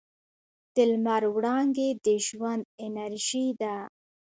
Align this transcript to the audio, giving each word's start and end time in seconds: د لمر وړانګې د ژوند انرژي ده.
د 0.73 0.75
لمر 0.91 1.23
وړانګې 1.35 1.89
د 2.05 2.07
ژوند 2.25 2.63
انرژي 2.85 3.47
ده. 3.61 3.75